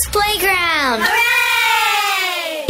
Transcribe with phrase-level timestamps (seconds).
[0.00, 1.02] Dad's Playground.
[1.02, 2.66] Hooray!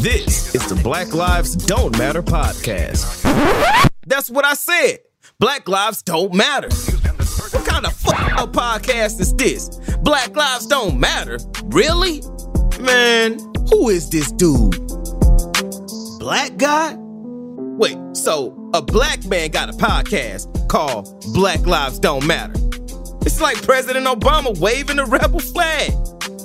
[0.00, 3.22] This is the Black Lives Don't Matter podcast.
[4.06, 5.00] That's what I said.
[5.38, 6.68] Black lives don't matter.
[6.68, 9.68] What kind of fuck up podcast is this?
[10.02, 11.38] Black lives don't matter?
[11.64, 12.22] Really?
[12.80, 13.38] Man,
[13.70, 14.76] who is this dude?
[16.18, 16.94] Black guy?
[16.96, 22.61] Wait, so a black man got a podcast called Black Lives Don't Matter.
[23.24, 25.92] It's like President Obama waving the rebel flag.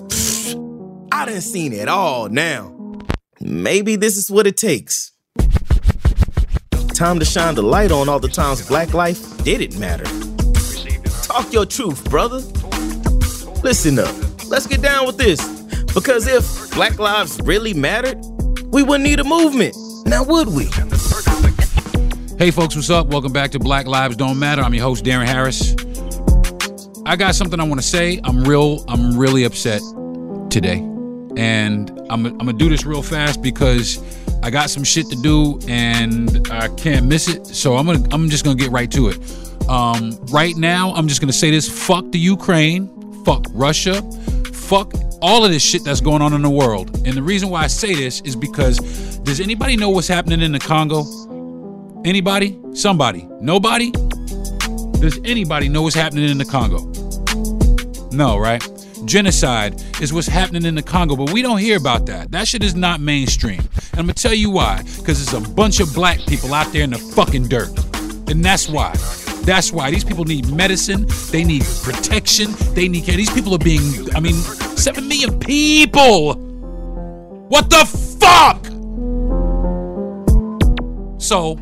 [0.07, 2.73] Pfft, I done seen it all now.
[3.39, 5.11] Maybe this is what it takes.
[6.93, 10.05] Time to shine the light on all the times black life didn't matter.
[11.23, 12.37] Talk your truth, brother.
[13.63, 14.13] Listen up.
[14.47, 15.41] Let's get down with this.
[15.93, 18.23] Because if black lives really mattered,
[18.65, 19.75] we wouldn't need a movement.
[20.05, 20.65] Now, would we?
[22.37, 23.07] Hey, folks, what's up?
[23.07, 24.61] Welcome back to Black Lives Don't Matter.
[24.61, 25.75] I'm your host, Darren Harris.
[27.07, 28.19] I got something I want to say.
[28.25, 28.83] I'm real.
[28.89, 29.81] I'm really upset
[30.49, 30.79] today,
[31.37, 34.03] and I'm I'm gonna do this real fast because
[34.43, 37.47] I got some shit to do and I can't miss it.
[37.47, 39.69] So I'm gonna I'm just gonna get right to it.
[39.69, 44.01] Um, right now, I'm just gonna say this: fuck the Ukraine, fuck Russia,
[44.51, 47.07] fuck all of this shit that's going on in the world.
[47.07, 48.79] And the reason why I say this is because
[49.19, 51.05] does anybody know what's happening in the Congo?
[52.03, 52.59] Anybody?
[52.73, 53.29] Somebody?
[53.39, 53.91] Nobody?
[54.99, 56.96] Does anybody know what's happening in the Congo?
[58.11, 58.63] No, right?
[59.05, 62.31] Genocide is what's happening in the Congo, but we don't hear about that.
[62.31, 63.59] That shit is not mainstream.
[63.59, 64.83] And I'm gonna tell you why.
[64.97, 67.69] Because there's a bunch of black people out there in the fucking dirt.
[68.29, 68.93] And that's why.
[69.41, 69.91] That's why.
[69.91, 71.05] These people need medicine.
[71.31, 72.53] They need protection.
[72.73, 73.15] They need care.
[73.15, 76.33] These people are being, I mean, 7 million people.
[77.47, 77.85] What the
[78.19, 78.65] fuck?
[81.21, 81.55] So,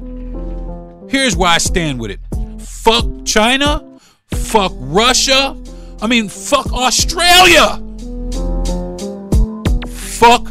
[1.09, 2.19] here's why I stand with it.
[2.59, 3.99] Fuck China.
[4.31, 5.55] Fuck Russia.
[6.01, 7.81] I mean, fuck Australia.
[9.87, 10.45] Fuck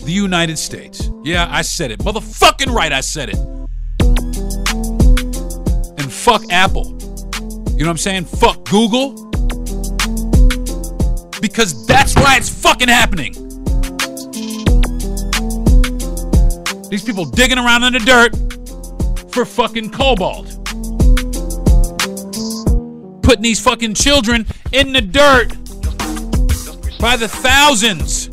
[0.00, 1.10] the United States.
[1.24, 1.98] Yeah, I said it.
[2.00, 3.36] Motherfucking right, I said it.
[5.98, 6.96] And fuck Apple.
[7.72, 8.24] You know what I'm saying?
[8.24, 9.30] Fuck Google.
[11.40, 13.34] Because that's why it's fucking happening.
[16.88, 18.34] These people digging around in the dirt
[19.32, 20.55] for fucking cobalt.
[23.26, 25.48] Putting these fucking children in the dirt
[27.00, 28.28] by the thousands.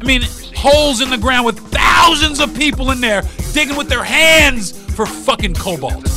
[0.00, 0.22] I mean,
[0.56, 3.20] holes in the ground with thousands of people in there
[3.52, 6.08] digging with their hands for fucking cobalt.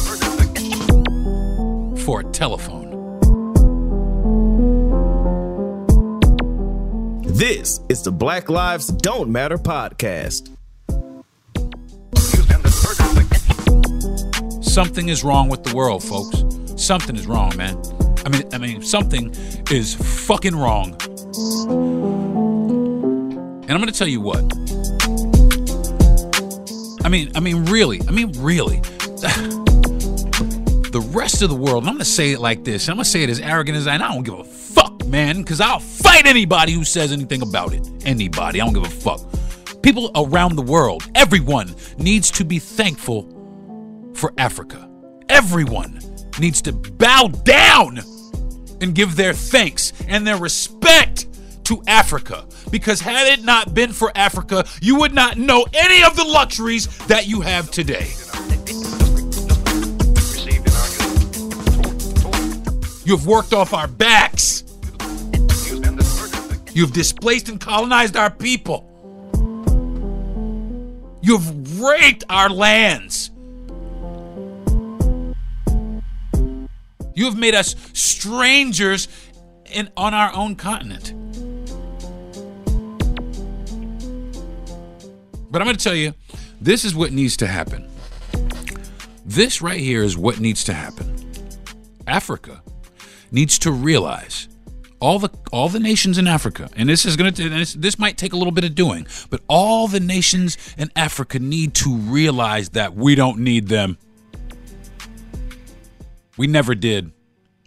[2.05, 2.85] For a telephone.
[7.23, 10.55] This is the Black Lives Don't Matter podcast.
[14.63, 16.45] Something is wrong with the world, folks.
[16.81, 17.94] Something is wrong, man.
[18.25, 19.33] I mean, I mean, something
[19.69, 20.99] is fucking wrong.
[23.63, 24.43] And I'm gonna tell you what.
[27.05, 28.79] I mean, I mean, really, I mean, really.
[30.89, 33.29] the rest of the world, I'm gonna say it like this, I'm gonna say it
[33.29, 36.71] as arrogant as I, and I don't give a fuck, man, because I'll fight anybody
[36.71, 37.87] who says anything about it.
[38.05, 39.21] Anybody, I don't give a fuck.
[39.83, 43.29] People around the world, everyone needs to be thankful
[44.15, 44.89] for Africa.
[45.29, 45.99] Everyone
[46.39, 47.99] needs to bow down
[48.81, 51.27] and give their thanks and their respect
[51.65, 52.45] to Africa.
[52.71, 56.87] Because had it not been for Africa, you would not know any of the luxuries
[57.07, 58.07] that you have today.
[63.05, 64.63] You've worked off our backs.
[66.73, 68.91] You've displaced and colonized our people.
[71.21, 73.24] You've raped our lands.
[77.15, 79.07] You have made us strangers
[79.65, 81.13] in, on our own continent.
[85.49, 86.13] But I'm going to tell you,
[86.59, 87.89] this is what needs to happen.
[89.25, 91.15] This right here is what needs to happen.
[92.05, 92.61] Africa
[93.31, 94.47] needs to realize
[94.99, 98.17] all the all the nations in Africa, and this is going to this, this might
[98.17, 102.69] take a little bit of doing, but all the nations in Africa need to realize
[102.69, 103.97] that we don't need them.
[106.37, 107.11] We never did.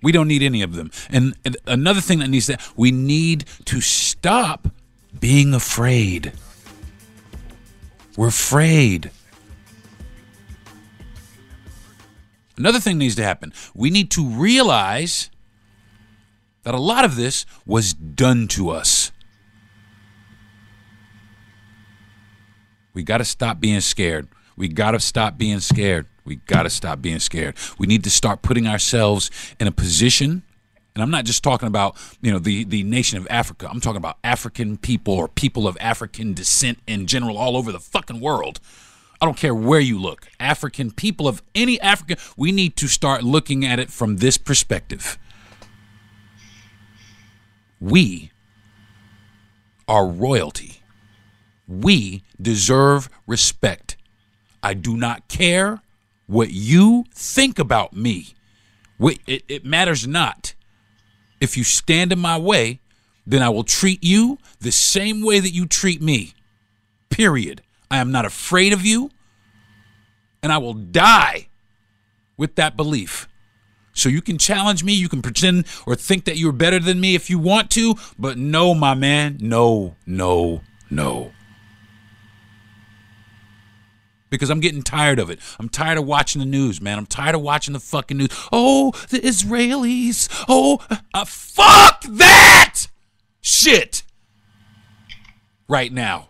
[0.03, 0.91] We don't need any of them.
[1.11, 4.69] And, and another thing that needs to we need to stop
[5.19, 6.33] being afraid.
[8.17, 9.11] We're afraid.
[12.57, 13.53] Another thing needs to happen.
[13.75, 15.31] We need to realize
[16.65, 19.13] that a lot of this was done to us.
[22.95, 24.29] We got to stop being scared.
[24.57, 26.07] We got to stop being scared.
[26.29, 27.57] We got to stop being scared.
[27.79, 29.31] We need to start putting ourselves
[29.61, 30.43] in a position
[30.95, 33.69] And I'm not just talking about, you know, the the nation of Africa.
[33.71, 37.81] I'm talking about African people or people of African descent in general all over the
[37.81, 38.61] fucking world.
[39.21, 40.29] I don't care where you look.
[40.41, 45.19] African people of any African, we need to start looking at it from this perspective.
[47.81, 48.33] We
[49.89, 50.83] are royalty.
[51.69, 53.97] We deserve respect.
[54.63, 55.81] I do not care
[56.29, 58.35] what you think about me.
[59.01, 60.55] It, it matters not.
[61.41, 62.81] If you stand in my way,
[63.27, 66.35] then I will treat you the same way that you treat me.
[67.11, 67.63] Period.
[67.91, 69.11] I am not afraid of you,
[70.43, 71.49] and I will die
[72.37, 73.29] with that belief.
[73.95, 77.15] So you can challenge me, you can pretend or think that you're better than me
[77.15, 80.61] if you want to, but no, my man, no, no,
[80.91, 81.33] no.
[84.31, 85.39] Because I'm getting tired of it.
[85.59, 86.99] I'm tired of watching the news, man.
[86.99, 88.29] I'm tired of watching the fucking news.
[88.53, 90.29] Oh, the Israelis.
[90.49, 90.85] Oh,
[91.15, 92.89] uh, fuck that
[93.41, 94.03] shit
[95.69, 96.29] right now.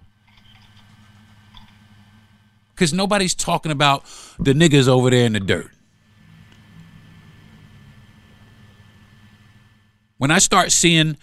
[2.75, 4.05] Because nobody's talking about
[4.39, 5.71] the niggas over there in the dirt.
[10.19, 11.17] When I start seeing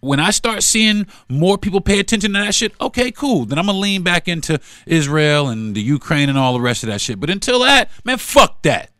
[0.00, 3.44] when I start seeing more people pay attention to that shit, okay, cool.
[3.44, 6.88] Then I'm gonna lean back into Israel and the Ukraine and all the rest of
[6.88, 7.18] that shit.
[7.20, 8.90] But until that, man, fuck that.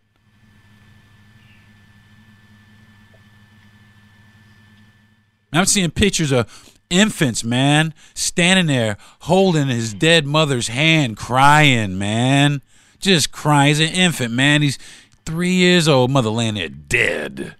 [5.53, 12.63] I'm seeing pictures of infants, man, standing there holding his dead mother's hand, crying, man.
[12.99, 13.69] Just crying.
[13.69, 14.63] He's an infant, man.
[14.63, 14.79] He's
[15.25, 17.57] three years old, mother laying there dead.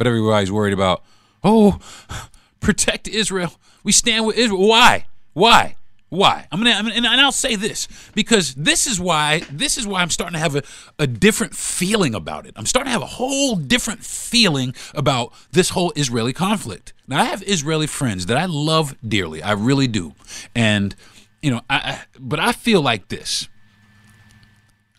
[0.00, 1.04] But everybody's worried about,
[1.44, 1.78] oh,
[2.60, 3.52] protect Israel.
[3.84, 4.66] We stand with Israel.
[4.66, 5.04] Why?
[5.34, 5.76] Why?
[6.08, 6.46] Why?
[6.50, 10.00] I'm gonna, I'm gonna, and I'll say this because this is why this is why
[10.00, 10.62] I'm starting to have a,
[10.98, 12.54] a different feeling about it.
[12.56, 16.94] I'm starting to have a whole different feeling about this whole Israeli conflict.
[17.06, 19.42] Now I have Israeli friends that I love dearly.
[19.42, 20.14] I really do,
[20.54, 20.96] and
[21.42, 23.50] you know, I, I but I feel like this.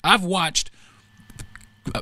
[0.03, 0.70] I've watched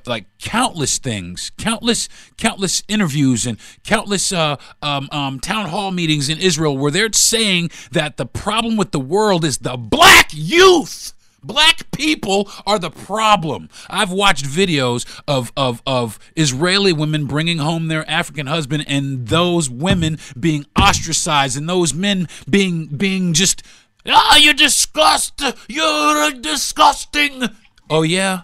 [0.05, 6.37] like countless things, countless countless interviews and countless uh, um, um, town hall meetings in
[6.37, 11.13] Israel where they're saying that the problem with the world is the black youth.
[11.41, 13.69] Black people are the problem.
[13.89, 19.69] I've watched videos of, of, of Israeli women bringing home their African husband and those
[19.69, 23.63] women being ostracized and those men being being just
[24.05, 27.43] ah you're disgusting you're disgusting.
[27.89, 28.41] Oh yeah,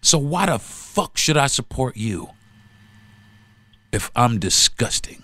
[0.00, 2.30] so why the fuck should I support you
[3.92, 5.22] if I'm disgusting?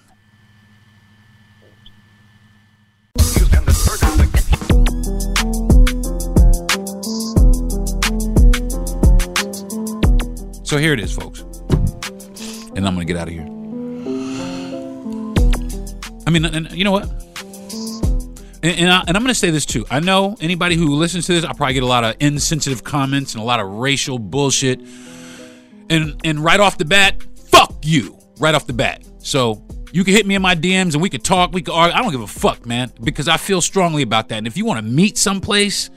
[10.64, 11.42] So here it is, folks.
[12.74, 13.46] And I'm going to get out of here.
[16.26, 17.08] I mean, and you know what?
[18.64, 19.84] And, and, I, am going to say this too.
[19.90, 23.34] I know anybody who listens to this, I probably get a lot of insensitive comments
[23.34, 24.80] and a lot of racial bullshit.
[25.90, 28.18] And and right off the bat, fuck you.
[28.38, 29.04] Right off the bat.
[29.18, 29.62] So
[29.92, 31.52] you can hit me in my DMs and we could talk.
[31.52, 31.94] We could argue.
[31.94, 34.38] I don't give a fuck, man, because I feel strongly about that.
[34.38, 35.90] And if you want to meet someplace,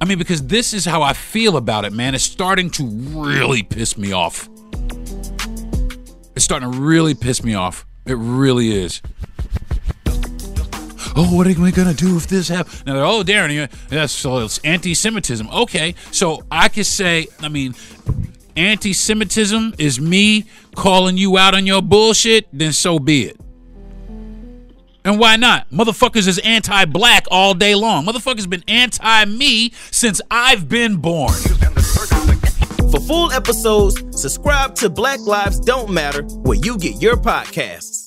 [0.00, 2.14] I mean, because this is how I feel about it, man.
[2.14, 4.48] It's starting to really piss me off.
[6.36, 7.84] It's starting to really piss me off.
[8.06, 9.02] It really is
[11.16, 12.84] oh, what are we gonna do if this happens?
[12.86, 15.48] Now, they're, oh, Darren, that's so it's anti-Semitism.
[15.48, 17.74] Okay, so I could say, I mean,
[18.56, 20.44] anti-Semitism is me
[20.74, 22.46] calling you out on your bullshit.
[22.52, 23.40] Then so be it.
[25.06, 25.68] And why not?
[25.70, 28.06] Motherfuckers is anti-black all day long.
[28.06, 31.34] Motherfuckers been anti-me since I've been born.
[32.90, 38.03] For full episodes, subscribe to Black Lives Don't Matter where you get your podcasts.